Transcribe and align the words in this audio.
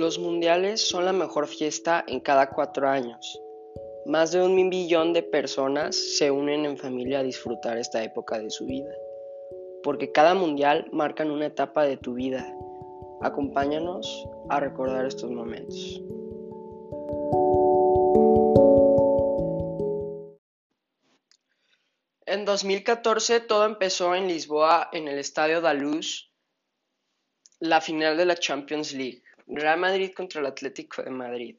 Los 0.00 0.18
mundiales 0.18 0.88
son 0.88 1.04
la 1.04 1.12
mejor 1.12 1.46
fiesta 1.46 2.02
en 2.06 2.20
cada 2.20 2.48
cuatro 2.48 2.88
años. 2.88 3.38
Más 4.06 4.32
de 4.32 4.42
un 4.42 4.54
millón 4.54 5.12
de 5.12 5.22
personas 5.22 5.94
se 5.94 6.30
unen 6.30 6.64
en 6.64 6.78
familia 6.78 7.18
a 7.18 7.22
disfrutar 7.22 7.76
esta 7.76 8.02
época 8.02 8.38
de 8.38 8.48
su 8.48 8.64
vida, 8.64 8.90
porque 9.82 10.10
cada 10.10 10.34
mundial 10.34 10.88
marca 10.90 11.22
una 11.26 11.44
etapa 11.44 11.84
de 11.84 11.98
tu 11.98 12.14
vida. 12.14 12.50
Acompáñanos 13.20 14.26
a 14.48 14.58
recordar 14.58 15.04
estos 15.04 15.30
momentos. 15.30 16.00
En 22.24 22.46
2014 22.46 23.40
todo 23.40 23.66
empezó 23.66 24.14
en 24.14 24.28
Lisboa, 24.28 24.88
en 24.94 25.08
el 25.08 25.18
Estadio 25.18 25.60
da 25.60 25.74
Luz, 25.74 26.32
la 27.58 27.82
final 27.82 28.16
de 28.16 28.24
la 28.24 28.36
Champions 28.36 28.94
League, 28.94 29.22
Real 29.50 29.78
Madrid 29.78 30.12
contra 30.14 30.40
el 30.40 30.46
Atlético 30.46 31.02
de 31.02 31.10
Madrid. 31.10 31.56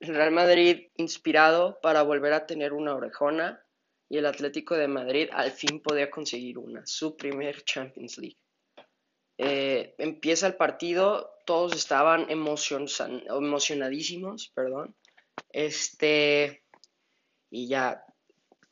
Real 0.00 0.32
Madrid 0.32 0.88
inspirado 0.96 1.78
para 1.80 2.02
volver 2.02 2.32
a 2.32 2.46
tener 2.46 2.72
una 2.72 2.94
orejona 2.94 3.64
y 4.08 4.18
el 4.18 4.26
Atlético 4.26 4.76
de 4.76 4.88
Madrid 4.88 5.28
al 5.32 5.52
fin 5.52 5.80
podía 5.80 6.10
conseguir 6.10 6.58
una, 6.58 6.84
su 6.84 7.16
primer 7.16 7.64
Champions 7.64 8.18
League. 8.18 8.36
Eh, 9.38 9.94
empieza 9.98 10.46
el 10.46 10.56
partido, 10.56 11.30
todos 11.46 11.74
estaban 11.74 12.26
emocionadísimos, 12.28 14.52
perdón. 14.54 14.94
Este, 15.50 16.64
y 17.50 17.68
ya 17.68 18.04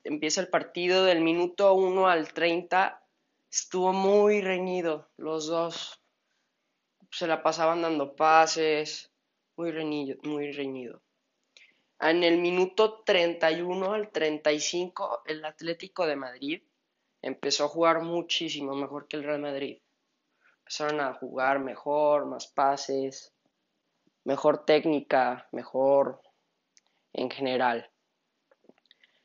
empieza 0.05 0.41
el 0.41 0.49
partido 0.49 1.05
del 1.05 1.23
minuto 1.23 1.73
1 1.75 2.09
al 2.09 2.33
30. 2.33 3.03
Estuvo 3.51 3.93
muy 3.93 4.43
reñido 4.43 5.09
los 5.17 5.47
dos. 5.47 6.00
Se 7.11 7.27
la 7.27 7.43
pasaban 7.43 7.83
dando 7.83 8.15
pases. 8.15 9.11
Muy 9.57 9.73
reñido, 9.73 10.19
muy 10.23 10.53
reñido. 10.53 11.03
En 12.01 12.25
el 12.25 12.39
minuto 12.39 13.03
31 13.05 13.93
al 13.93 14.11
35, 14.11 15.23
el 15.27 15.45
Atlético 15.45 16.07
de 16.07 16.17
Madrid 16.17 16.63
empezó 17.21 17.65
a 17.65 17.69
jugar 17.69 18.01
muchísimo 18.01 18.75
mejor 18.75 19.07
que 19.07 19.19
el 19.19 19.25
Real 19.25 19.41
Madrid. 19.41 19.79
Empezaron 20.61 21.01
a 21.01 21.13
jugar 21.13 21.59
mejor, 21.59 22.25
más 22.25 22.47
pases, 22.47 23.35
mejor 24.25 24.65
técnica, 24.65 25.49
mejor 25.53 26.23
en 27.13 27.31
general. 27.31 27.91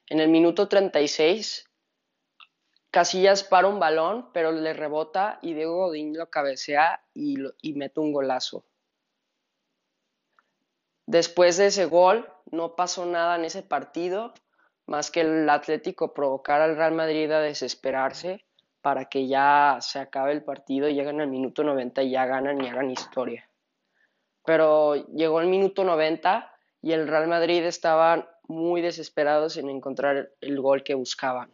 En 0.07 0.19
el 0.19 0.29
minuto 0.29 0.67
36, 0.67 1.69
Casillas 2.95 3.43
para 3.43 3.67
un 3.67 3.77
balón, 3.77 4.29
pero 4.31 4.53
le 4.53 4.71
rebota 4.71 5.37
y 5.41 5.53
Diego 5.53 5.87
Godín 5.87 6.17
lo 6.17 6.29
cabecea 6.29 7.03
y, 7.13 7.35
mete 7.73 7.99
un 7.99 8.13
golazo. 8.13 8.63
Después 11.05 11.57
de 11.57 11.65
ese 11.65 11.87
gol, 11.87 12.25
no 12.51 12.77
pasó 12.77 13.05
nada 13.05 13.35
en 13.35 13.43
ese 13.43 13.63
partido, 13.63 14.33
más 14.85 15.11
que 15.11 15.19
el 15.19 15.49
Atlético 15.49 16.13
provocar 16.13 16.61
al 16.61 16.77
Real 16.77 16.93
Madrid 16.93 17.29
a 17.33 17.41
desesperarse 17.41 18.45
para 18.79 19.09
que 19.09 19.27
ya 19.27 19.79
se 19.81 19.99
acabe 19.99 20.31
el 20.31 20.45
partido, 20.45 20.87
lleguen 20.87 21.19
al 21.19 21.27
minuto 21.27 21.65
90 21.65 22.01
y 22.01 22.11
ya 22.11 22.25
ganan 22.25 22.63
y 22.63 22.69
hagan 22.69 22.91
historia. 22.91 23.49
Pero 24.45 24.95
llegó 24.95 25.41
el 25.41 25.47
minuto 25.47 25.83
90 25.83 26.49
y 26.81 26.93
el 26.93 27.09
Real 27.09 27.27
Madrid 27.27 27.65
estaba 27.65 28.39
muy 28.47 28.79
desesperados 28.79 29.57
en 29.57 29.67
encontrar 29.69 30.29
el 30.39 30.61
gol 30.61 30.81
que 30.81 30.93
buscaban. 30.93 31.51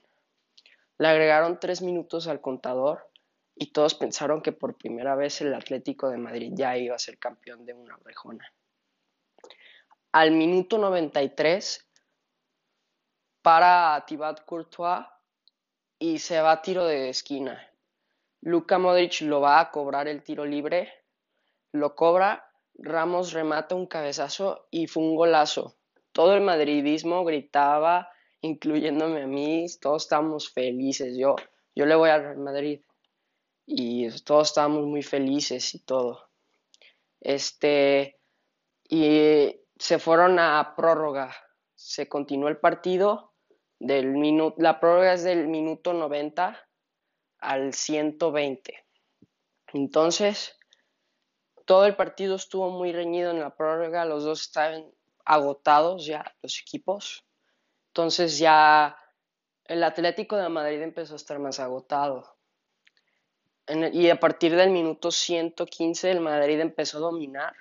Le 1.02 1.07
agregaron 1.07 1.59
tres 1.59 1.81
minutos 1.81 2.27
al 2.27 2.41
contador 2.41 3.09
y 3.55 3.71
todos 3.71 3.95
pensaron 3.95 4.44
que 4.44 4.52
por 4.52 4.77
primera 4.77 5.16
vez 5.16 5.41
el 5.41 5.52
Atlético 5.55 6.11
de 6.11 6.19
Madrid 6.19 6.52
ya 6.53 6.77
iba 6.77 6.94
a 6.94 6.99
ser 6.99 7.17
campeón 7.17 7.66
de 7.66 7.73
una 7.73 7.95
orejona. 7.95 8.53
Al 10.12 10.29
minuto 10.29 10.78
93 10.78 11.89
para 13.41 14.06
Thibaut 14.06 14.45
Courtois 14.45 15.07
y 15.97 16.19
se 16.19 16.39
va 16.39 16.51
a 16.51 16.62
tiro 16.62 16.85
de 16.85 17.09
esquina. 17.09 17.68
Luka 18.41 18.78
Modric 18.78 19.22
lo 19.22 19.41
va 19.41 19.59
a 19.59 19.72
cobrar 19.72 20.07
el 20.07 20.22
tiro 20.22 20.45
libre, 20.45 20.94
lo 21.72 21.95
cobra, 21.95 22.47
Ramos 22.75 23.33
remata 23.33 23.73
un 23.73 23.88
cabezazo 23.88 24.68
y 24.69 24.85
fue 24.85 25.01
un 25.01 25.16
golazo 25.16 25.81
todo 26.12 26.35
el 26.35 26.41
madridismo 26.41 27.23
gritaba, 27.23 28.09
incluyéndome 28.41 29.24
a 29.24 29.28
mí, 29.28 29.66
todos 29.79 30.03
estábamos 30.03 30.52
felices, 30.52 31.16
yo, 31.18 31.35
yo 31.75 31.85
le 31.85 31.96
voy 31.96 32.09
al 32.09 32.24
Real 32.24 32.38
Madrid 32.38 32.81
y 33.66 34.09
todos 34.22 34.50
estábamos 34.50 34.85
muy 34.85 35.03
felices 35.03 35.74
y 35.75 35.79
todo. 35.79 36.29
Este, 37.19 38.19
y 38.90 39.56
se 39.78 40.00
fueron 40.00 40.40
a 40.40 40.74
prórroga, 40.75 41.35
se 41.75 42.09
continuó 42.09 42.50
el 42.50 42.57
partido, 42.57 43.34
del 43.80 44.13
la 44.57 44.80
prórroga 44.80 45.13
es 45.13 45.24
del 45.24 45.47
minuto 45.47 45.94
90 45.94 46.59
al 47.40 47.74
120. 47.74 48.85
Entonces, 49.74 50.57
todo 51.66 51.85
el 51.85 51.96
partido 51.96 52.35
estuvo 52.35 52.69
muy 52.69 52.91
reñido 52.91 53.31
en 53.31 53.40
la 53.40 53.56
prórroga, 53.56 54.06
los 54.06 54.24
dos 54.24 54.41
estaban 54.41 54.91
agotados 55.25 56.06
ya 56.06 56.35
los 56.41 56.59
equipos. 56.59 57.25
Entonces 57.91 58.40
ya 58.40 58.97
el 59.66 59.84
Atlético 59.84 60.38
de 60.38 60.47
Madrid 60.47 60.81
empezó 60.81 61.13
a 61.13 61.18
estar 61.18 61.40
más 61.40 61.59
agotado. 61.59 62.38
y 63.68 64.09
a 64.09 64.19
partir 64.19 64.56
del 64.56 64.69
minuto 64.69 65.12
115 65.12 66.12
el 66.12 66.22
Madrid 66.22 66.62
empezó 66.62 66.97
a 66.97 67.01
dominar. 67.01 67.53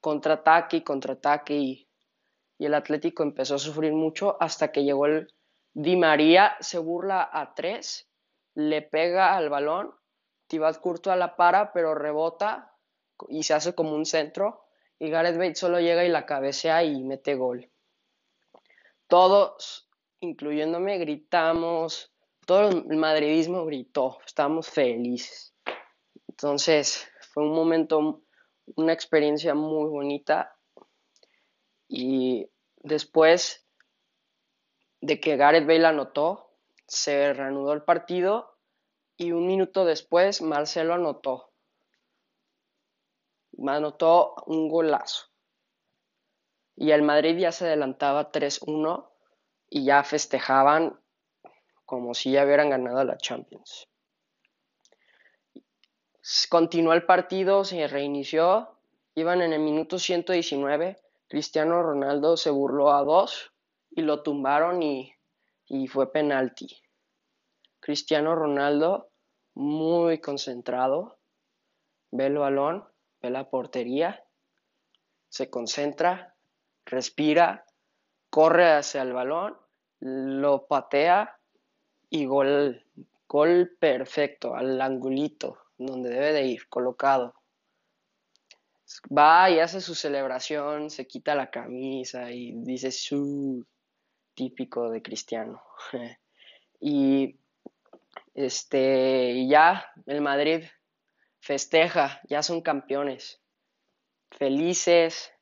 Contraataque 0.00 0.76
y 0.76 0.82
contraataque 0.82 1.54
y, 1.54 1.88
el 2.60 2.74
Atlético 2.74 3.24
empezó 3.24 3.56
a 3.56 3.58
sufrir 3.58 3.92
mucho 3.92 4.36
hasta 4.40 4.70
que 4.70 4.84
llegó 4.84 5.06
el 5.06 5.34
Di 5.74 5.96
María, 5.96 6.56
se 6.60 6.78
burla 6.78 7.28
a 7.32 7.54
tres, 7.54 8.08
le 8.54 8.82
pega 8.82 9.36
al 9.36 9.48
balón, 9.48 9.92
Thibaut 10.46 10.78
Courtois 10.78 11.18
la 11.18 11.34
para, 11.34 11.72
pero 11.72 11.96
rebota 11.96 12.76
y 13.28 13.42
se 13.42 13.54
hace 13.54 13.74
como 13.74 13.94
un 13.96 14.06
centro 14.06 14.66
y 15.00 15.10
Gareth 15.10 15.36
Bale 15.36 15.56
solo 15.56 15.80
llega 15.80 16.04
y 16.04 16.08
la 16.10 16.26
cabecea 16.26 16.84
y 16.84 17.02
mete 17.02 17.34
gol. 17.34 17.71
Todos, 19.12 19.90
incluyéndome, 20.20 20.96
gritamos, 20.96 22.14
todo 22.46 22.70
el 22.70 22.96
madridismo 22.96 23.66
gritó, 23.66 24.16
estábamos 24.24 24.70
felices. 24.70 25.54
Entonces, 26.28 27.06
fue 27.34 27.42
un 27.42 27.52
momento, 27.52 28.22
una 28.74 28.94
experiencia 28.94 29.54
muy 29.54 29.90
bonita. 29.90 30.56
Y 31.88 32.48
después 32.78 33.68
de 35.02 35.20
que 35.20 35.36
Gareth 35.36 35.66
Bale 35.66 35.88
anotó, 35.88 36.56
se 36.86 37.34
reanudó 37.34 37.74
el 37.74 37.82
partido 37.82 38.56
y 39.18 39.32
un 39.32 39.46
minuto 39.46 39.84
después 39.84 40.40
Marcelo 40.40 40.94
anotó 40.94 41.52
anotó 43.68 44.36
un 44.46 44.70
golazo. 44.70 45.31
Y 46.76 46.90
el 46.90 47.02
Madrid 47.02 47.38
ya 47.38 47.52
se 47.52 47.66
adelantaba 47.66 48.32
3-1 48.32 49.08
y 49.68 49.84
ya 49.84 50.02
festejaban 50.04 50.98
como 51.84 52.14
si 52.14 52.32
ya 52.32 52.44
hubieran 52.44 52.70
ganado 52.70 53.04
la 53.04 53.16
Champions. 53.18 53.88
Continuó 56.48 56.92
el 56.92 57.04
partido, 57.04 57.64
se 57.64 57.86
reinició, 57.88 58.78
iban 59.14 59.42
en 59.42 59.52
el 59.52 59.60
minuto 59.60 59.98
119, 59.98 60.96
Cristiano 61.28 61.82
Ronaldo 61.82 62.36
se 62.36 62.50
burló 62.50 62.92
a 62.92 63.02
dos 63.02 63.52
y 63.90 64.02
lo 64.02 64.22
tumbaron 64.22 64.82
y, 64.82 65.12
y 65.66 65.88
fue 65.88 66.12
penalti. 66.12 66.80
Cristiano 67.80 68.34
Ronaldo 68.34 69.10
muy 69.54 70.20
concentrado, 70.20 71.18
ve 72.10 72.26
el 72.26 72.38
balón 72.38 72.86
ve 73.22 73.30
la 73.30 73.48
portería, 73.48 74.24
se 75.28 75.48
concentra, 75.48 76.31
respira, 76.92 77.64
corre 78.30 78.72
hacia 78.72 79.02
el 79.02 79.12
balón, 79.12 79.56
lo 80.00 80.66
patea 80.66 81.38
y 82.10 82.26
gol, 82.26 82.84
gol 83.26 83.76
perfecto, 83.80 84.54
al 84.54 84.80
angulito, 84.80 85.58
donde 85.78 86.10
debe 86.10 86.32
de 86.32 86.46
ir, 86.46 86.68
colocado. 86.68 87.34
Va 89.10 89.50
y 89.50 89.58
hace 89.58 89.80
su 89.80 89.94
celebración, 89.94 90.90
se 90.90 91.06
quita 91.06 91.34
la 91.34 91.50
camisa 91.50 92.30
y 92.30 92.52
dice 92.56 92.92
su 92.92 93.66
típico 94.34 94.90
de 94.90 95.00
cristiano. 95.00 95.62
y 96.80 97.38
este, 98.34 99.46
ya 99.48 99.86
el 100.06 100.20
Madrid 100.20 100.64
festeja, 101.40 102.20
ya 102.28 102.42
son 102.42 102.60
campeones, 102.60 103.40
felices. 104.30 105.32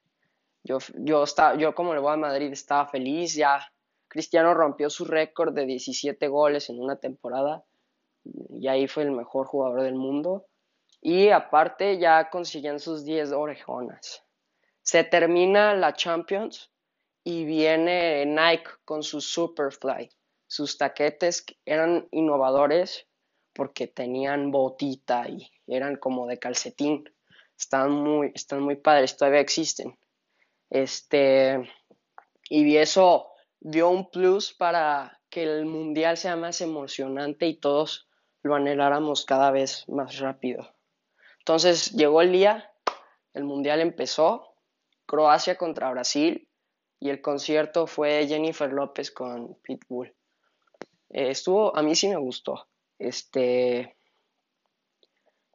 Yo, 0.62 0.78
yo, 0.94 1.24
yo 1.58 1.74
como 1.74 1.94
le 1.94 2.00
voy 2.00 2.12
a 2.12 2.16
Madrid 2.16 2.52
estaba 2.52 2.86
feliz, 2.86 3.34
ya 3.34 3.60
Cristiano 4.08 4.54
rompió 4.54 4.90
su 4.90 5.04
récord 5.04 5.54
de 5.54 5.66
17 5.66 6.28
goles 6.28 6.68
en 6.68 6.80
una 6.80 6.96
temporada 6.96 7.64
y 8.24 8.68
ahí 8.68 8.88
fue 8.88 9.04
el 9.04 9.12
mejor 9.12 9.46
jugador 9.46 9.82
del 9.82 9.94
mundo. 9.94 10.46
Y 11.00 11.30
aparte 11.30 11.98
ya 11.98 12.28
consiguen 12.28 12.78
sus 12.80 13.04
10 13.04 13.32
orejonas. 13.32 14.24
Se 14.82 15.04
termina 15.04 15.74
la 15.74 15.94
Champions 15.94 16.70
y 17.24 17.44
viene 17.44 18.26
Nike 18.26 18.70
con 18.84 19.02
su 19.02 19.20
Superfly. 19.20 20.10
Sus 20.46 20.76
taquetes 20.76 21.44
eran 21.64 22.08
innovadores 22.10 23.06
porque 23.52 23.86
tenían 23.86 24.50
botita 24.50 25.28
y 25.28 25.48
eran 25.66 25.96
como 25.96 26.26
de 26.26 26.38
calcetín. 26.38 27.04
Están 27.56 27.92
muy, 27.92 28.32
están 28.34 28.60
muy 28.62 28.76
padres, 28.76 29.16
todavía 29.16 29.40
existen. 29.40 29.96
Este, 30.70 31.70
y 32.48 32.76
eso 32.76 33.32
dio 33.58 33.90
un 33.90 34.10
plus 34.10 34.52
para 34.52 35.20
que 35.28 35.42
el 35.42 35.66
mundial 35.66 36.16
sea 36.16 36.36
más 36.36 36.60
emocionante 36.60 37.46
y 37.46 37.58
todos 37.58 38.08
lo 38.42 38.54
anheláramos 38.54 39.24
cada 39.24 39.50
vez 39.50 39.88
más 39.88 40.18
rápido. 40.18 40.74
Entonces 41.38 41.92
llegó 41.92 42.22
el 42.22 42.32
día, 42.32 42.72
el 43.34 43.44
mundial 43.44 43.80
empezó, 43.80 44.54
Croacia 45.06 45.56
contra 45.56 45.90
Brasil 45.90 46.48
y 47.00 47.10
el 47.10 47.20
concierto 47.20 47.86
fue 47.86 48.26
Jennifer 48.26 48.72
López 48.72 49.10
con 49.10 49.56
Pitbull. 49.56 50.14
Eh, 51.10 51.30
estuvo, 51.30 51.76
a 51.76 51.82
mí 51.82 51.94
sí 51.94 52.08
me 52.08 52.16
gustó. 52.16 52.68
Este, 52.98 53.96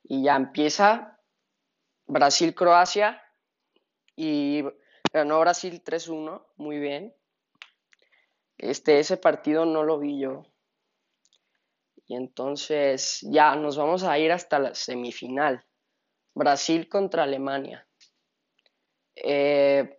y 0.03 0.23
ya 0.23 0.35
empieza 0.35 1.19
Brasil-Croacia 2.07 3.21
y 4.15 4.63
ganó 5.15 5.39
Brasil 5.39 5.81
3-1, 5.81 6.45
muy 6.57 6.77
bien. 6.77 7.15
Este, 8.57 8.99
ese 8.99 9.15
partido 9.15 9.65
no 9.65 9.83
lo 9.83 9.97
vi 9.97 10.19
yo. 10.19 10.43
Y 12.05 12.15
entonces 12.15 13.21
ya 13.21 13.55
nos 13.55 13.77
vamos 13.77 14.03
a 14.03 14.19
ir 14.19 14.33
hasta 14.33 14.59
la 14.59 14.75
semifinal. 14.75 15.65
Brasil 16.33 16.89
contra 16.89 17.23
Alemania. 17.23 17.87
Eh, 19.15 19.97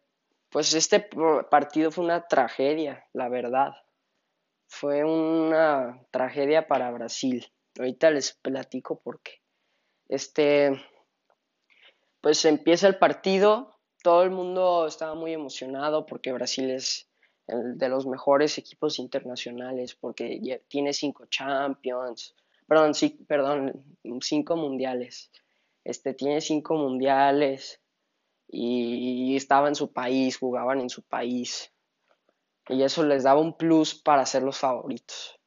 pues 0.51 0.75
este 0.75 1.09
partido 1.51 1.91
fue 1.91 2.05
una 2.05 2.29
tragedia, 2.29 3.09
la 3.15 3.31
verdad. 3.31 3.73
Fue 4.69 5.03
una 5.03 5.99
tragedia 6.11 6.69
para 6.69 6.91
Brasil. 6.91 7.51
Ahorita 7.79 8.11
les 8.11 8.35
platico 8.35 9.01
por 9.01 9.23
qué. 9.23 9.41
Este, 10.09 10.79
pues 12.21 12.45
empieza 12.45 12.87
el 12.87 12.99
partido. 12.99 13.76
Todo 14.07 14.23
el 14.23 14.31
mundo 14.31 14.87
estaba 14.87 15.17
muy 15.17 15.33
emocionado 15.33 16.07
porque 16.07 16.31
Brasil 16.31 16.71
es 16.71 17.09
de 17.49 17.89
los 17.89 18.07
mejores 18.07 18.57
equipos 18.57 19.01
internacionales 19.01 19.97
porque 19.97 20.61
tiene 20.69 20.93
cinco 20.93 21.27
Champions, 21.27 22.37
perdón, 22.69 22.93
perdón, 23.27 23.85
cinco 24.21 24.55
mundiales 24.55 25.33
este, 25.83 26.15
tiene 26.15 26.41
cinco 26.41 26.77
mundiales 26.77 27.81
y 28.47 29.35
estaba 29.35 29.67
en 29.67 29.75
su 29.75 29.93
país, 29.93 30.39
jugaban 30.39 30.79
en 30.79 30.89
su 30.89 31.03
país. 31.03 31.73
Y 32.69 32.85
eso 32.85 33.03
les 33.03 33.25
daba 33.25 33.41
un 33.41 33.57
plus 33.57 33.97
para 33.97 34.25
ser 34.25 34.45
los 34.45 34.57
favoritos. 34.57 35.41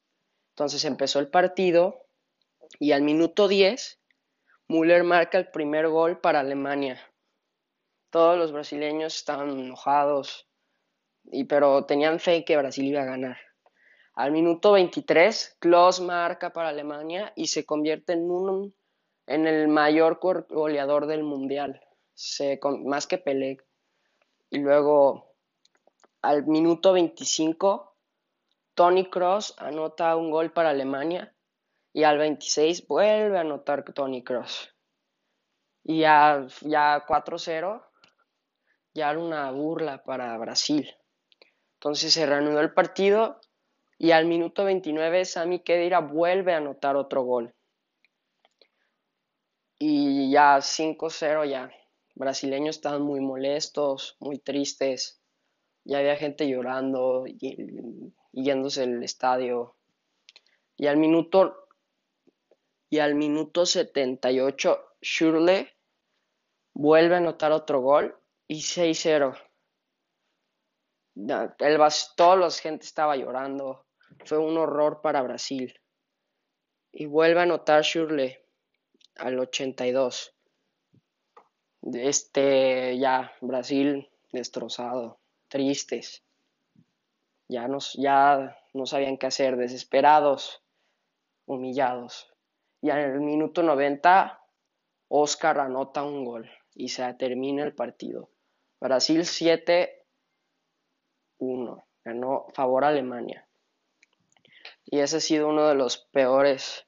Entonces 0.49 0.83
empezó 0.83 1.19
el 1.19 1.29
partido 1.29 2.05
y 2.77 2.91
al 2.91 3.03
minuto 3.03 3.47
10 3.47 4.01
Müller 4.67 5.05
marca 5.05 5.37
el 5.37 5.49
primer 5.49 5.87
gol 5.87 6.19
para 6.19 6.41
Alemania. 6.41 6.99
Todos 8.09 8.37
los 8.37 8.51
brasileños 8.51 9.15
estaban 9.15 9.51
enojados, 9.51 10.47
y, 11.25 11.43
pero 11.43 11.85
tenían 11.85 12.19
fe 12.19 12.43
que 12.43 12.57
Brasil 12.57 12.85
iba 12.85 13.01
a 13.01 13.05
ganar. 13.05 13.37
Al 14.15 14.31
minuto 14.31 14.73
23, 14.73 15.57
Klaus 15.59 16.01
marca 16.01 16.51
para 16.51 16.69
Alemania 16.69 17.31
y 17.35 17.47
se 17.47 17.65
convierte 17.65 18.13
en 18.13 18.29
un 18.29 18.73
en 19.29 19.45
el 19.45 19.67
mayor 19.67 20.19
goleador 20.19 21.05
del 21.05 21.23
mundial, 21.23 21.79
más 22.83 23.05
que 23.05 23.19
Pelé. 23.19 23.59
Y 24.49 24.57
luego, 24.57 25.35
al 26.23 26.47
minuto 26.47 26.93
25, 26.93 27.95
Tony 28.73 29.07
Cross 29.07 29.53
anota 29.59 30.15
un 30.15 30.31
gol 30.31 30.51
para 30.51 30.71
Alemania. 30.71 31.31
Y 31.93 32.03
al 32.03 32.17
26 32.17 32.87
vuelve 32.87 33.37
a 33.37 33.41
anotar 33.41 33.83
Tony 33.93 34.23
Cross. 34.23 34.73
Y 35.83 35.99
ya, 35.99 36.47
ya 36.61 37.05
4-0, 37.05 37.83
ya 38.93 39.11
era 39.11 39.19
una 39.19 39.51
burla 39.51 40.03
para 40.03 40.37
Brasil. 40.37 40.89
Entonces 41.75 42.13
se 42.13 42.25
reanudó 42.25 42.59
el 42.59 42.73
partido 42.73 43.39
y 43.97 44.11
al 44.11 44.25
minuto 44.25 44.65
29 44.65 45.25
Sami 45.25 45.59
Khedira 45.59 45.99
vuelve 45.99 46.53
a 46.53 46.57
anotar 46.57 46.95
otro 46.95 47.23
gol 47.23 47.53
y 49.79 50.29
ya 50.29 50.57
5-0 50.57 51.49
ya. 51.49 51.71
Brasileños 52.13 52.75
estaban 52.75 53.01
muy 53.01 53.21
molestos, 53.21 54.17
muy 54.19 54.37
tristes. 54.39 55.21
Ya 55.85 55.99
había 55.99 56.17
gente 56.17 56.47
llorando 56.49 57.25
y, 57.25 58.13
yéndose 58.33 58.81
del 58.81 59.01
estadio. 59.03 59.77
Y 60.75 60.87
al 60.87 60.97
minuto 60.97 61.55
y 62.89 62.99
al 62.99 63.15
minuto 63.15 63.65
78 63.65 64.95
Shirley 65.01 65.67
vuelve 66.73 67.15
a 67.15 67.19
anotar 67.19 67.51
otro 67.51 67.81
gol 67.81 68.18
y 68.49 68.61
6-0. 68.61 69.37
Toda 72.15 72.35
la 72.35 72.49
gente 72.51 72.85
estaba 72.85 73.15
llorando. 73.15 73.85
Fue 74.25 74.39
un 74.39 74.57
horror 74.57 75.01
para 75.01 75.21
Brasil. 75.21 75.79
Y 76.91 77.05
vuelve 77.05 77.39
a 77.39 77.43
anotar 77.43 77.83
Shirley 77.83 78.35
al 79.17 79.39
82. 79.39 80.35
Este, 81.93 82.97
ya, 82.97 83.31
Brasil 83.39 84.09
destrozado, 84.31 85.19
tristes. 85.47 86.23
Ya, 87.47 87.67
nos, 87.67 87.93
ya 87.93 88.57
no 88.73 88.87
sabían 88.87 89.17
qué 89.17 89.27
hacer, 89.27 89.57
desesperados, 89.57 90.63
humillados. 91.45 92.33
Y 92.81 92.89
en 92.89 92.97
el 92.97 93.21
minuto 93.21 93.61
90, 93.61 94.41
Oscar 95.09 95.59
anota 95.59 96.03
un 96.03 96.25
gol 96.25 96.49
y 96.73 96.89
se 96.89 97.13
termina 97.13 97.63
el 97.63 97.75
partido. 97.75 98.31
Brasil 98.79 99.21
7-1. 99.21 99.89
Ganó 102.03 102.47
favor 102.53 102.85
a 102.85 102.89
Alemania. 102.89 103.47
Y 104.85 104.99
ese 104.99 105.17
ha 105.17 105.19
sido 105.19 105.49
uno 105.49 105.67
de 105.67 105.75
los 105.75 105.97
peores 105.97 106.87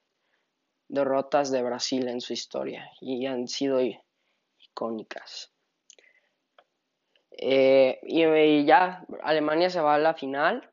derrotas 0.88 1.52
de 1.52 1.62
Brasil 1.64 2.08
en 2.08 2.20
su 2.20 2.34
historia 2.34 2.92
y 3.00 3.26
han 3.26 3.48
sido 3.48 3.80
icónicas. 4.58 5.54
Eh, 7.32 8.00
y, 8.04 8.66
ya 8.66 9.06
Alemania 9.24 9.70
se 9.70 9.82
va 9.82 9.96
a 9.96 10.00
la 10.00 10.14
final 10.14 10.70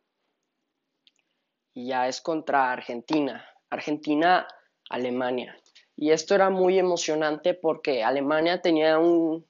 y 1.72 1.88
ya 1.88 2.08
es 2.08 2.20
contra 2.20 2.72
Argentina. 2.72 3.46
Argentina, 3.70 4.46
Alemania. 4.90 5.56
Y 5.94 6.10
esto 6.10 6.34
era 6.34 6.50
muy 6.50 6.78
emocionante 6.78 7.54
porque 7.54 8.02
Alemania 8.02 8.60
tenía 8.60 8.98
un 8.98 9.46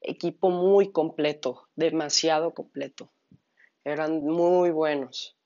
equipo 0.00 0.50
muy 0.50 0.92
completo, 0.92 1.68
demasiado 1.74 2.54
completo. 2.54 3.12
Eran 3.84 4.24
muy 4.24 4.70
buenos. 4.70 5.36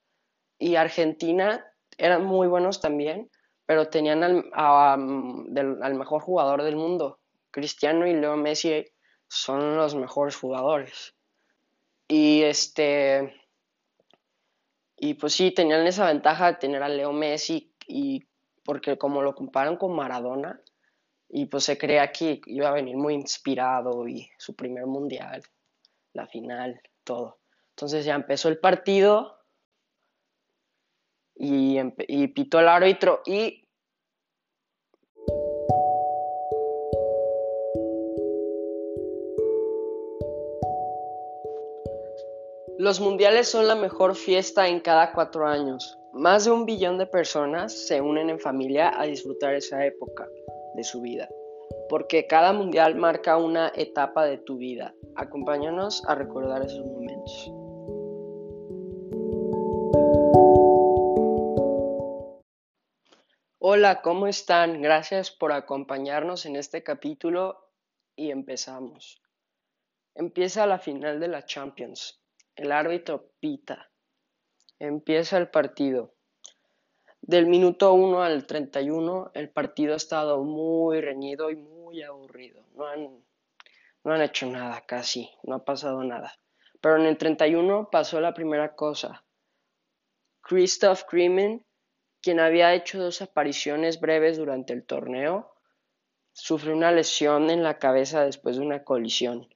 Y 0.58 0.76
Argentina 0.76 1.64
eran 1.98 2.24
muy 2.24 2.48
buenos 2.48 2.80
también, 2.80 3.30
pero 3.66 3.88
tenían 3.88 4.22
al, 4.52 5.94
mejor 5.94 6.22
jugador 6.22 6.62
del 6.62 6.76
mundo. 6.76 7.20
Cristiano 7.50 8.06
y 8.06 8.14
Leo 8.14 8.36
Messi 8.36 8.86
son 9.28 9.76
los 9.76 9.94
mejores 9.94 10.36
jugadores. 10.36 11.14
Y 12.08 12.42
este 12.42 13.34
y 14.96 15.14
pues 15.14 15.32
sí, 15.32 15.50
tenían 15.50 15.86
esa 15.86 16.06
ventaja 16.06 16.52
de 16.52 16.58
tener 16.58 16.82
a 16.82 16.88
Leo 16.88 17.12
Messi 17.12 17.74
y 17.86 18.22
porque 18.64 18.98
como 18.98 19.22
lo 19.22 19.34
comparan 19.34 19.76
con 19.76 19.96
Maradona 19.96 20.60
y 21.32 21.46
pues 21.46 21.64
se 21.64 21.78
crea 21.78 22.10
que 22.10 22.40
iba 22.46 22.68
a 22.68 22.72
venir 22.72 22.96
muy 22.96 23.14
inspirado 23.14 24.06
y 24.08 24.28
su 24.36 24.54
primer 24.54 24.86
mundial, 24.86 25.42
la 26.12 26.26
final, 26.26 26.80
todo. 27.04 27.38
Entonces 27.70 28.04
ya 28.04 28.14
empezó 28.14 28.48
el 28.48 28.58
partido 28.58 29.38
y, 31.36 31.78
y 32.08 32.28
pitó 32.28 32.58
el 32.58 32.68
árbitro 32.68 33.22
y 33.24 33.64
Los 42.78 42.98
mundiales 42.98 43.46
son 43.46 43.68
la 43.68 43.74
mejor 43.74 44.14
fiesta 44.14 44.66
en 44.66 44.80
cada 44.80 45.12
cuatro 45.12 45.46
años. 45.46 45.98
Más 46.14 46.46
de 46.46 46.50
un 46.50 46.64
billón 46.64 46.96
de 46.96 47.04
personas 47.04 47.74
se 47.86 48.00
unen 48.00 48.30
en 48.30 48.40
familia 48.40 48.98
a 48.98 49.04
disfrutar 49.04 49.54
esa 49.54 49.84
época 49.84 50.26
de 50.74 50.84
su 50.84 51.00
vida, 51.00 51.28
porque 51.88 52.26
cada 52.26 52.52
mundial 52.52 52.94
marca 52.94 53.36
una 53.36 53.72
etapa 53.74 54.24
de 54.24 54.38
tu 54.38 54.56
vida. 54.58 54.94
Acompáñanos 55.16 56.04
a 56.06 56.14
recordar 56.14 56.62
esos 56.62 56.84
momentos. 56.84 57.52
Hola, 63.62 64.00
¿cómo 64.02 64.26
están? 64.26 64.80
Gracias 64.80 65.30
por 65.30 65.52
acompañarnos 65.52 66.46
en 66.46 66.56
este 66.56 66.82
capítulo 66.82 67.70
y 68.16 68.30
empezamos. 68.30 69.22
Empieza 70.14 70.66
la 70.66 70.78
final 70.78 71.20
de 71.20 71.28
la 71.28 71.44
Champions. 71.44 72.20
El 72.56 72.72
árbitro 72.72 73.32
pita. 73.38 73.90
Empieza 74.78 75.38
el 75.38 75.50
partido. 75.50 76.14
Del 77.22 77.46
minuto 77.46 77.92
1 77.92 78.22
al 78.22 78.46
31 78.46 79.30
el 79.34 79.50
partido 79.50 79.94
ha 79.94 79.96
estado 79.96 80.42
muy 80.42 81.00
reñido 81.00 81.50
y 81.50 81.56
muy 81.56 82.02
aburrido. 82.02 82.64
No 82.74 82.86
han, 82.86 83.24
no 84.04 84.12
han 84.12 84.22
hecho 84.22 84.46
nada 84.46 84.82
casi, 84.86 85.30
no 85.42 85.56
ha 85.56 85.64
pasado 85.64 86.02
nada. 86.04 86.34
Pero 86.80 86.96
en 86.96 87.06
el 87.06 87.18
31 87.18 87.90
pasó 87.90 88.20
la 88.20 88.34
primera 88.34 88.74
cosa. 88.74 89.24
Christoph 90.40 91.04
Kremen 91.04 91.64
quien 92.20 92.40
había 92.40 92.74
hecho 92.74 92.98
dos 93.02 93.22
apariciones 93.22 94.00
breves 94.00 94.36
durante 94.36 94.72
el 94.72 94.84
torneo, 94.84 95.54
sufrió 96.32 96.74
una 96.74 96.92
lesión 96.92 97.50
en 97.50 97.62
la 97.62 97.78
cabeza 97.78 98.24
después 98.24 98.56
de 98.56 98.62
una 98.62 98.84
colisión, 98.84 99.48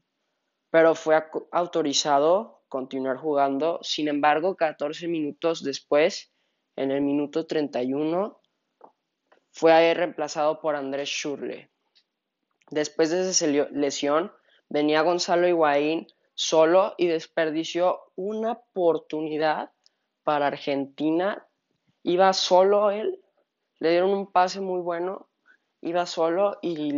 pero 0.71 0.94
fue 0.94 1.23
autorizado 1.52 2.37
a 2.64 2.68
continuar 2.68 3.18
jugando. 3.18 3.78
Sin 3.83 4.09
embargo, 4.09 4.56
14 4.56 5.09
minutos 5.09 5.62
después, 5.62 6.33
en 6.76 6.90
el 6.90 7.00
minuto 7.00 7.46
31, 7.46 8.40
fue 9.50 9.94
reemplazado 9.94 10.60
por 10.60 10.76
Andrés 10.76 11.08
Schurle. 11.08 11.70
Después 12.70 13.10
de 13.10 13.28
esa 13.28 13.46
lesión, 13.46 14.32
venía 14.68 15.02
Gonzalo 15.02 15.46
Higuaín 15.46 16.06
solo 16.34 16.94
y 16.98 17.06
desperdició 17.06 18.00
una 18.16 18.52
oportunidad 18.52 19.70
para 20.24 20.48
Argentina 20.48 21.46
iba 22.04 22.32
solo 22.32 22.90
él, 22.90 23.20
le 23.80 23.90
dieron 23.90 24.10
un 24.10 24.30
pase 24.30 24.60
muy 24.60 24.80
bueno, 24.80 25.28
iba 25.80 26.06
solo 26.06 26.58
y 26.62 26.92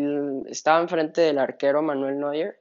estaba 0.50 0.80
enfrente 0.80 1.22
del 1.22 1.38
arquero 1.38 1.80
Manuel 1.80 2.18
Neuer 2.18 2.60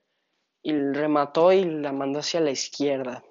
y 0.62 0.74
remató 0.74 1.52
y 1.52 1.66
la 1.66 1.92
mandó 1.92 2.20
hacia 2.20 2.40
la 2.40 2.52
izquierda. 2.52 3.24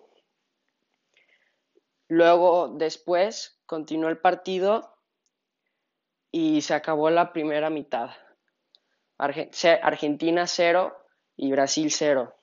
Luego, 2.08 2.68
después, 2.76 3.53
continuó 3.66 4.08
el 4.08 4.18
partido 4.18 4.96
y 6.30 6.62
se 6.62 6.74
acabó 6.74 7.10
la 7.10 7.32
primera 7.32 7.70
mitad. 7.70 8.10
Argentina 9.16 10.46
0 10.46 10.96
y 11.36 11.52
Brasil 11.52 11.90
0. 11.90 12.34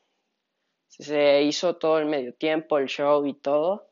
Se 0.88 1.42
hizo 1.44 1.78
todo 1.78 2.00
el 2.00 2.06
medio 2.06 2.34
tiempo, 2.34 2.78
el 2.78 2.88
show 2.88 3.26
y 3.26 3.34
todo 3.34 3.90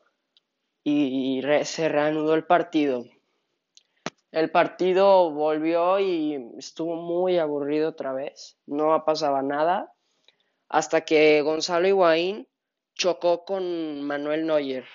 y 0.82 1.42
se 1.64 1.88
reanudó 1.88 2.34
el 2.34 2.44
partido. 2.44 3.04
El 4.32 4.50
partido 4.50 5.30
volvió 5.30 5.98
y 5.98 6.52
estuvo 6.56 6.94
muy 6.94 7.38
aburrido 7.38 7.90
otra 7.90 8.12
vez. 8.12 8.56
No 8.66 9.04
pasaba 9.04 9.42
nada 9.42 9.92
hasta 10.68 11.00
que 11.00 11.42
Gonzalo 11.42 11.88
Higuaín 11.88 12.46
chocó 12.94 13.44
con 13.44 14.02
Manuel 14.02 14.46
Neuer. 14.46 14.86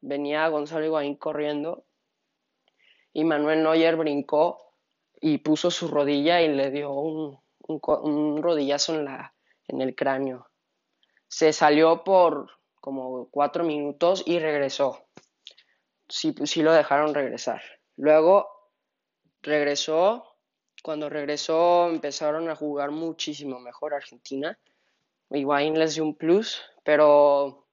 Venía 0.00 0.48
Gonzalo 0.48 0.84
Higuaín 0.84 1.16
corriendo 1.16 1.84
y 3.12 3.24
Manuel 3.24 3.62
Neuer 3.62 3.96
brincó 3.96 4.74
y 5.20 5.38
puso 5.38 5.70
su 5.70 5.88
rodilla 5.88 6.42
y 6.42 6.48
le 6.48 6.70
dio 6.70 6.92
un, 6.92 7.40
un 7.68 8.42
rodillazo 8.42 8.94
en, 8.94 9.04
la, 9.06 9.34
en 9.68 9.80
el 9.80 9.94
cráneo. 9.94 10.50
Se 11.28 11.52
salió 11.52 12.04
por 12.04 12.50
como 12.80 13.28
cuatro 13.30 13.64
minutos 13.64 14.22
y 14.26 14.38
regresó. 14.38 15.08
Sí, 16.08 16.34
sí 16.44 16.62
lo 16.62 16.72
dejaron 16.72 17.14
regresar. 17.14 17.62
Luego 17.96 18.48
regresó. 19.42 20.24
Cuando 20.82 21.08
regresó 21.08 21.88
empezaron 21.88 22.48
a 22.48 22.54
jugar 22.54 22.92
muchísimo 22.92 23.58
mejor 23.58 23.94
Argentina. 23.94 24.56
Higuaín 25.30 25.76
les 25.76 25.96
dio 25.96 26.04
un 26.04 26.14
plus, 26.14 26.62
pero 26.84 27.65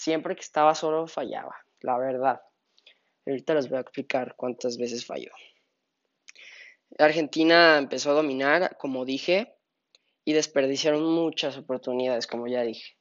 siempre 0.00 0.34
que 0.34 0.40
estaba 0.40 0.74
solo 0.74 1.06
fallaba, 1.06 1.54
la 1.80 1.98
verdad. 1.98 2.40
Ahorita 3.26 3.52
les 3.52 3.68
voy 3.68 3.76
a 3.76 3.82
explicar 3.82 4.34
cuántas 4.34 4.78
veces 4.78 5.04
falló. 5.04 5.30
Argentina 6.98 7.76
empezó 7.76 8.10
a 8.10 8.14
dominar, 8.14 8.78
como 8.78 9.04
dije, 9.04 9.54
y 10.24 10.32
desperdiciaron 10.32 11.04
muchas 11.04 11.58
oportunidades, 11.58 12.26
como 12.26 12.46
ya 12.46 12.62
dije. 12.62 12.96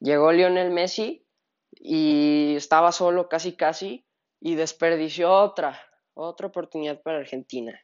Llegó 0.00 0.32
Lionel 0.32 0.72
Messi 0.72 1.24
y 1.70 2.56
estaba 2.56 2.90
solo 2.90 3.28
casi 3.28 3.52
casi 3.52 4.04
y 4.40 4.56
desperdició 4.56 5.32
otra, 5.32 5.80
otra 6.12 6.48
oportunidad 6.48 7.00
para 7.02 7.18
Argentina. 7.18 7.80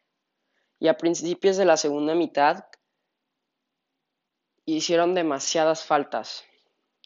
Y 0.80 0.88
a 0.88 0.98
principios 0.98 1.56
de 1.56 1.64
la 1.64 1.76
segunda 1.76 2.16
mitad 2.16 2.64
hicieron 4.64 5.14
demasiadas 5.14 5.84
faltas. 5.84 6.44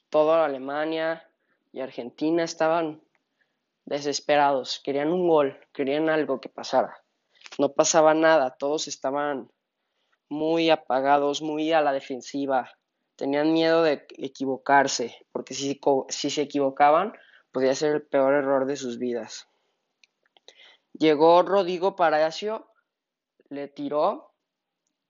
Toda 0.09 0.47
Alemania 0.47 1.29
y 1.73 1.81
Argentina 1.81 2.45
estaban 2.45 3.02
desesperados, 3.85 4.81
querían 4.85 5.12
un 5.12 5.29
gol, 5.29 5.59
querían 5.73 6.09
algo 6.09 6.41
que 6.41 6.49
pasara. 6.49 6.97
No 7.59 7.73
pasaba 7.73 8.14
nada, 8.14 8.57
todos 8.57 8.88
estaban 8.88 9.50
muy 10.29 10.71
apagados, 10.71 11.43
muy 11.43 11.73
a 11.73 11.81
la 11.81 11.93
defensiva, 11.93 12.71
Tenían 13.17 13.52
miedo 13.52 13.85
de 13.85 14.05
equivocarse, 14.19 15.14
porque 15.31 15.55
si, 15.55 15.81
si 16.09 16.31
se 16.31 16.43
equivocaban, 16.43 17.12
podía 17.52 17.75
ser 17.75 17.95
el 17.95 18.02
peor 18.02 18.35
error 18.35 18.67
de 18.67 18.76
sus 18.76 18.99
vidas. 18.99 19.47
Llegó 20.93 21.43
Rodrigo 21.43 21.95
Palacio, 21.95 22.69
le 23.49 23.69
tiró 23.69 24.35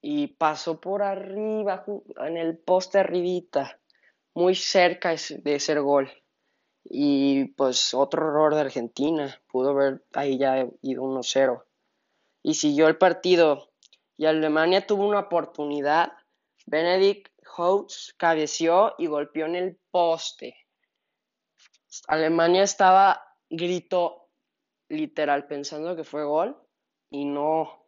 y 0.00 0.26
pasó 0.26 0.80
por 0.80 1.02
arriba, 1.02 1.86
en 2.18 2.36
el 2.36 2.58
poste 2.58 2.98
arribita, 2.98 3.80
muy 4.34 4.54
cerca 4.56 5.14
de 5.30 5.60
ser 5.60 5.80
gol. 5.80 6.10
Y 6.84 7.46
pues 7.54 7.94
otro 7.94 8.28
error 8.28 8.54
de 8.54 8.62
Argentina, 8.62 9.40
pudo 9.50 9.70
haber 9.70 10.04
ahí 10.14 10.38
ya 10.38 10.66
ido 10.82 11.02
1-0. 11.02 11.64
Y 12.42 12.54
siguió 12.54 12.88
el 12.88 12.98
partido. 12.98 13.70
Y 14.16 14.26
Alemania 14.26 14.86
tuvo 14.86 15.06
una 15.06 15.20
oportunidad. 15.20 16.12
Benedict 16.66 17.32
Holtz 17.56 18.14
cabeció 18.16 18.94
y 18.98 19.06
golpeó 19.06 19.46
en 19.46 19.56
el 19.56 19.80
poste. 19.90 20.56
Alemania 22.08 22.62
estaba, 22.62 23.22
gritó 23.50 24.30
literal 24.88 25.46
pensando 25.46 25.96
que 25.96 26.04
fue 26.04 26.24
gol 26.24 26.56
y 27.10 27.24
no. 27.24 27.86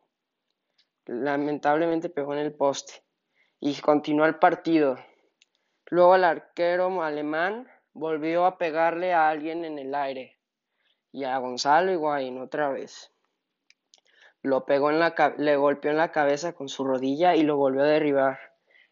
Lamentablemente 1.06 2.08
pegó 2.08 2.32
en 2.34 2.40
el 2.40 2.54
poste 2.54 3.04
y 3.60 3.74
continuó 3.80 4.26
el 4.26 4.38
partido. 4.38 4.96
Luego 5.86 6.16
el 6.16 6.24
arquero 6.24 7.02
alemán 7.02 7.68
volvió 7.94 8.44
a 8.44 8.58
pegarle 8.58 9.14
a 9.14 9.28
alguien 9.28 9.64
en 9.64 9.78
el 9.78 9.94
aire 9.94 10.36
y 11.12 11.24
a 11.24 11.38
Gonzalo 11.38 11.92
Higuaín 11.92 12.40
otra 12.40 12.68
vez. 12.68 13.12
Lo 14.42 14.66
pegó 14.66 14.90
en 14.90 14.98
la, 14.98 15.14
le 15.38 15.56
golpeó 15.56 15.90
en 15.92 15.96
la 15.96 16.10
cabeza 16.12 16.52
con 16.52 16.68
su 16.68 16.84
rodilla 16.84 17.34
y 17.36 17.44
lo 17.44 17.56
volvió 17.56 17.82
a 17.82 17.86
derribar. 17.86 18.38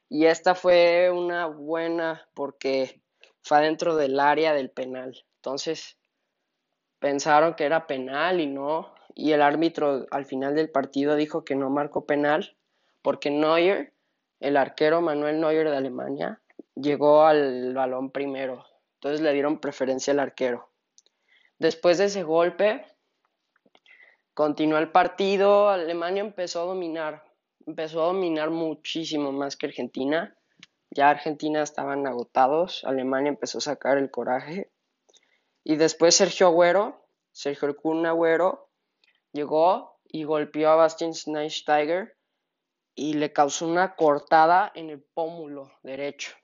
Y 0.09 0.27
esta 0.27 0.55
fue 0.55 1.11
una 1.11 1.47
buena 1.47 2.27
porque 2.33 3.03
fue 3.43 3.61
dentro 3.61 3.97
del 3.97 4.21
área 4.21 4.55
del 4.55 4.71
penal. 4.71 5.25
Entonces 5.37 5.99
pensaron 7.01 7.55
que 7.55 7.65
era 7.65 7.87
penal 7.87 8.41
y 8.41 8.47
no. 8.47 8.95
Y 9.15 9.33
el 9.33 9.43
árbitro 9.43 10.07
al 10.11 10.25
final 10.25 10.55
del 10.55 10.71
partido 10.71 11.17
dijo 11.17 11.45
que 11.45 11.57
no 11.57 11.69
marcó 11.71 12.07
penal 12.07 12.57
porque 13.03 13.31
Neuer, 13.31 13.93
el 14.41 14.57
arquero 14.57 15.03
Manuel 15.03 15.41
Neuer 15.41 15.69
de 15.69 15.77
Alemania, 15.77 16.41
llegó 16.77 17.25
al 17.25 17.75
balón 17.75 18.11
primero. 18.11 18.65
Entonces 19.03 19.21
le 19.21 19.33
dieron 19.33 19.59
preferencia 19.59 20.13
al 20.13 20.21
arquero. 20.21 20.71
Después 21.59 21.99
de 21.99 22.05
ese 22.05 22.23
golpe, 22.23 22.87
continuó 24.33 24.79
el 24.79 24.93
partido, 24.93 25.71
Alemania 25.71 26.21
empezó 26.21 26.61
a 26.61 26.67
dominar, 26.67 27.25
empezó 27.67 28.01
a 28.05 28.07
dominar 28.07 28.51
muchísimo 28.51 29.33
más 29.33 29.57
que 29.57 29.67
Argentina. 29.67 30.39
Ya 30.91 31.11
Argentina 31.11 31.65
estaban 31.65 32.07
agotados, 32.07 32.85
Alemania 32.85 33.31
empezó 33.31 33.59
a 33.59 33.63
sacar 33.63 33.99
el 33.99 34.09
coraje. 34.09 34.71
Y 35.65 35.75
después 35.75 36.15
Sergio 36.15 36.47
Agüero, 36.47 37.05
Sergio 37.33 37.77
Agüero, 38.07 38.71
llegó 39.33 39.99
y 40.05 40.23
golpeó 40.23 40.71
a 40.71 40.77
Bastian 40.77 41.13
Schweinsteiger 41.13 42.17
y 42.95 43.15
le 43.15 43.33
causó 43.33 43.67
una 43.67 43.97
cortada 43.97 44.71
en 44.77 44.91
el 44.91 45.03
pómulo 45.03 45.73
derecho. 45.83 46.37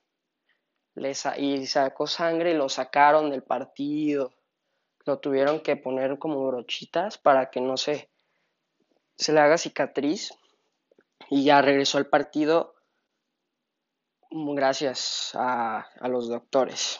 Y 0.95 1.65
sacó 1.65 2.07
sangre 2.07 2.51
y 2.51 2.55
lo 2.55 2.69
sacaron 2.69 3.29
del 3.29 3.43
partido. 3.43 4.33
Lo 5.05 5.19
tuvieron 5.19 5.61
que 5.61 5.75
poner 5.75 6.19
como 6.19 6.45
brochitas 6.47 7.17
para 7.17 7.49
que 7.49 7.61
no 7.61 7.77
se, 7.77 8.09
se 9.15 9.33
le 9.33 9.39
haga 9.39 9.57
cicatriz 9.57 10.33
y 11.29 11.43
ya 11.43 11.61
regresó 11.61 11.97
al 11.97 12.07
partido 12.07 12.75
gracias 14.31 15.31
a, 15.35 15.87
los 16.07 16.29
doctores. 16.29 16.99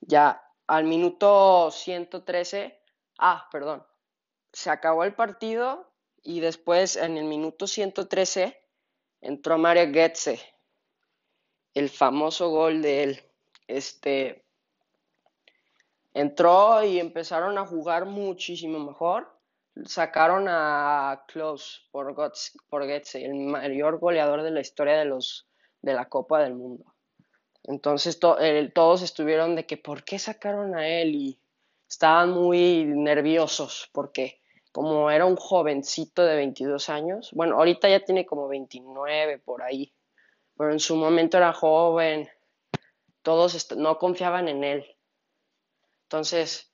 Ya 0.00 0.42
al 0.66 0.84
minuto 0.84 1.70
113, 1.70 2.80
ah, 3.18 3.48
perdón, 3.50 3.86
se 4.52 4.70
acabó 4.70 5.04
el 5.04 5.14
partido 5.14 5.92
y 6.22 6.40
después 6.40 6.96
en 6.96 7.16
el 7.16 7.24
minuto 7.24 7.66
113 7.66 8.58
entró 9.20 9.58
Mario 9.58 9.92
Goetze, 9.92 10.40
el 11.74 11.88
famoso 11.88 12.50
gol 12.50 12.82
de 12.82 13.02
él. 13.02 13.22
Este 13.66 14.44
entró 16.14 16.84
y 16.84 16.98
empezaron 16.98 17.58
a 17.58 17.66
jugar 17.66 18.06
muchísimo 18.06 18.78
mejor. 18.78 19.30
Sacaron 19.86 20.46
a 20.48 21.24
Klaus 21.28 21.88
por, 21.90 22.12
Goetze, 22.14 23.24
el 23.24 23.34
mayor 23.34 23.98
goleador 23.98 24.42
de 24.42 24.50
la 24.50 24.60
historia 24.60 24.98
de 24.98 25.06
los 25.06 25.46
de 25.80 25.94
la 25.94 26.08
Copa 26.08 26.42
del 26.42 26.54
Mundo. 26.54 26.84
Entonces 27.64 28.18
todos 28.18 29.02
estuvieron 29.02 29.56
de 29.56 29.66
que 29.66 29.76
por 29.76 30.04
qué 30.04 30.18
sacaron 30.18 30.74
a 30.74 30.86
él 30.86 31.14
y 31.14 31.38
estaban 31.88 32.30
muy 32.30 32.84
nerviosos 32.84 33.88
porque 33.92 34.40
como 34.72 35.10
era 35.10 35.26
un 35.26 35.36
jovencito 35.36 36.24
de 36.24 36.36
22 36.36 36.88
años, 36.88 37.30
bueno, 37.32 37.56
ahorita 37.56 37.88
ya 37.88 38.00
tiene 38.00 38.24
como 38.24 38.48
29 38.48 39.38
por 39.38 39.62
ahí, 39.62 39.92
pero 40.56 40.72
en 40.72 40.80
su 40.80 40.96
momento 40.96 41.36
era 41.38 41.52
joven, 41.52 42.28
todos 43.22 43.72
no 43.76 43.98
confiaban 43.98 44.48
en 44.48 44.64
él. 44.64 44.96
Entonces 46.04 46.72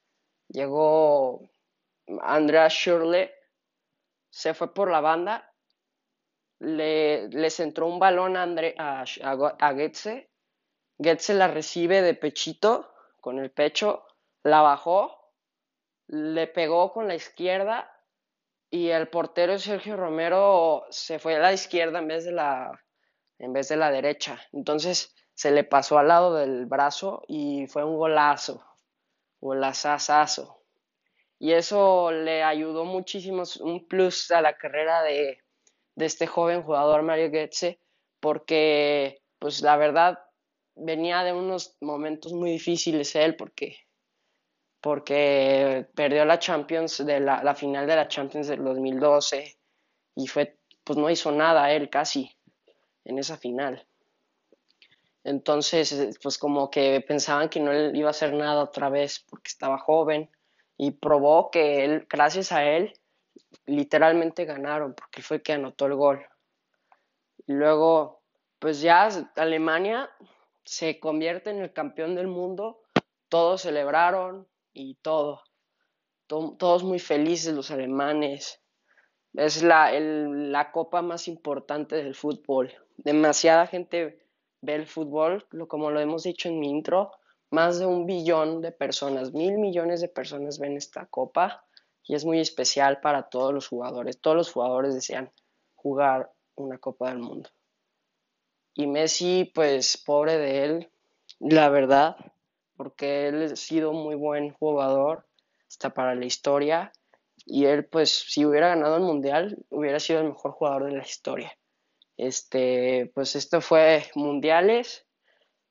llegó 0.48 1.48
Andrea 2.22 2.68
Shirley, 2.68 3.30
se 4.30 4.54
fue 4.54 4.74
por 4.74 4.90
la 4.90 5.00
banda, 5.00 5.52
le, 6.58 7.28
les 7.28 7.60
entró 7.60 7.86
un 7.86 7.98
balón 7.98 8.36
a, 8.36 8.42
Andre, 8.42 8.74
a, 8.78 9.02
a, 9.02 9.74
Getze, 9.74 10.30
Getze 10.98 11.34
la 11.34 11.48
recibe 11.48 12.02
de 12.02 12.14
pechito, 12.14 12.92
con 13.20 13.38
el 13.38 13.50
pecho, 13.50 14.04
la 14.42 14.62
bajó, 14.62 15.32
le 16.08 16.46
pegó 16.46 16.92
con 16.92 17.06
la 17.08 17.14
izquierda 17.14 17.94
y 18.70 18.88
el 18.88 19.08
portero 19.08 19.58
Sergio 19.58 19.96
Romero 19.96 20.86
se 20.90 21.18
fue 21.18 21.36
a 21.36 21.40
la 21.40 21.52
izquierda 21.52 21.98
en 21.98 22.08
vez 22.08 22.24
de 22.24 22.32
la, 22.32 22.72
en 23.38 23.52
vez 23.52 23.68
de 23.68 23.76
la 23.76 23.90
derecha. 23.90 24.40
Entonces 24.52 25.14
se 25.34 25.50
le 25.50 25.64
pasó 25.64 25.98
al 25.98 26.08
lado 26.08 26.34
del 26.34 26.66
brazo 26.66 27.22
y 27.28 27.66
fue 27.68 27.84
un 27.84 27.96
golazo, 27.96 28.64
golazazazo. 29.40 30.62
Y 31.38 31.52
eso 31.52 32.10
le 32.10 32.42
ayudó 32.42 32.84
muchísimo, 32.84 33.44
un 33.60 33.86
plus 33.86 34.30
a 34.32 34.42
la 34.42 34.56
carrera 34.56 35.02
de, 35.02 35.38
de 35.94 36.06
este 36.06 36.26
joven 36.26 36.62
jugador 36.62 37.02
Mario 37.02 37.30
Goetze, 37.30 37.80
porque 38.20 39.22
pues 39.38 39.62
la 39.62 39.76
verdad 39.76 40.18
venía 40.74 41.22
de 41.22 41.32
unos 41.32 41.76
momentos 41.80 42.32
muy 42.32 42.50
difíciles 42.50 43.14
él, 43.14 43.36
porque 43.36 43.76
porque 44.80 45.88
perdió 45.94 46.24
la 46.24 46.38
Champions 46.38 47.04
de 47.04 47.18
la, 47.18 47.42
la, 47.42 47.54
final 47.56 47.86
de 47.86 47.96
la 47.96 48.06
Champions 48.06 48.46
del 48.46 48.62
2012 48.62 49.58
y 50.14 50.26
fue 50.28 50.56
pues 50.84 50.96
no 50.96 51.10
hizo 51.10 51.32
nada 51.32 51.72
él 51.72 51.90
casi 51.90 52.37
en 53.08 53.18
esa 53.18 53.36
final. 53.36 53.84
Entonces, 55.24 56.16
pues 56.22 56.38
como 56.38 56.70
que 56.70 57.04
pensaban 57.06 57.48
que 57.48 57.60
no 57.60 57.74
iba 57.74 58.08
a 58.08 58.10
hacer 58.10 58.32
nada 58.32 58.62
otra 58.62 58.88
vez 58.88 59.24
porque 59.28 59.48
estaba 59.48 59.78
joven 59.78 60.30
y 60.76 60.92
probó 60.92 61.50
que 61.50 61.84
él, 61.84 62.06
gracias 62.08 62.52
a 62.52 62.64
él, 62.64 62.92
literalmente 63.66 64.44
ganaron 64.44 64.94
porque 64.94 65.22
fue 65.22 65.42
que 65.42 65.54
anotó 65.54 65.86
el 65.86 65.96
gol. 65.96 66.24
Y 67.46 67.52
luego, 67.52 68.22
pues 68.60 68.80
ya 68.80 69.08
Alemania 69.34 70.08
se 70.64 71.00
convierte 71.00 71.50
en 71.50 71.58
el 71.58 71.72
campeón 71.72 72.14
del 72.14 72.28
mundo, 72.28 72.82
todos 73.28 73.62
celebraron, 73.62 74.46
y 74.78 74.94
todo. 74.94 75.42
todos 76.26 76.84
muy 76.84 76.98
felices 76.98 77.54
los 77.54 77.70
alemanes. 77.70 78.62
Es 79.34 79.62
la, 79.62 79.90
la 79.98 80.72
copa 80.72 81.02
más 81.02 81.28
importante 81.28 81.96
del 81.96 82.14
fútbol. 82.14 82.72
Demasiada 82.98 83.66
gente 83.68 84.18
ve 84.60 84.74
el 84.74 84.86
fútbol, 84.86 85.46
como 85.68 85.90
lo 85.90 86.00
hemos 86.00 86.24
dicho 86.24 86.48
en 86.48 86.58
mi 86.58 86.68
intro, 86.68 87.12
más 87.50 87.78
de 87.78 87.86
un 87.86 88.06
billón 88.06 88.60
de 88.60 88.72
personas, 88.72 89.32
mil 89.32 89.56
millones 89.56 90.00
de 90.00 90.08
personas 90.08 90.58
ven 90.58 90.76
esta 90.76 91.06
copa 91.06 91.64
y 92.04 92.14
es 92.14 92.24
muy 92.24 92.40
especial 92.40 93.00
para 93.00 93.28
todos 93.28 93.54
los 93.54 93.68
jugadores. 93.68 94.20
Todos 94.20 94.36
los 94.36 94.52
jugadores 94.52 94.94
desean 94.94 95.32
jugar 95.76 96.32
una 96.56 96.78
copa 96.78 97.08
del 97.08 97.18
mundo. 97.18 97.48
Y 98.74 98.86
Messi, 98.86 99.50
pues 99.54 99.96
pobre 99.96 100.36
de 100.36 100.64
él, 100.64 100.90
la 101.38 101.68
verdad, 101.68 102.16
porque 102.76 103.28
él 103.28 103.52
ha 103.52 103.56
sido 103.56 103.92
muy 103.92 104.16
buen 104.16 104.50
jugador 104.54 105.26
hasta 105.68 105.90
para 105.90 106.14
la 106.14 106.26
historia 106.26 106.92
y 107.46 107.66
él 107.66 107.86
pues 107.86 108.10
si 108.10 108.44
hubiera 108.44 108.68
ganado 108.68 108.96
el 108.96 109.02
mundial 109.02 109.56
hubiera 109.70 110.00
sido 110.00 110.20
el 110.20 110.28
mejor 110.28 110.52
jugador 110.52 110.84
de 110.84 110.96
la 110.96 111.02
historia. 111.02 111.56
Este, 112.18 113.10
pues 113.14 113.36
esto 113.36 113.60
fue 113.60 114.04
mundiales 114.16 115.06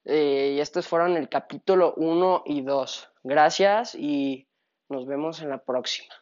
eh, 0.05 0.53
y 0.55 0.61
estos 0.61 0.87
fueron 0.87 1.17
el 1.17 1.27
capítulo 1.27 1.93
1 1.97 2.43
y 2.45 2.61
2. 2.61 3.09
Gracias 3.23 3.93
y 3.93 4.47
nos 4.89 5.05
vemos 5.05 5.41
en 5.41 5.49
la 5.49 5.63
próxima. 5.63 6.15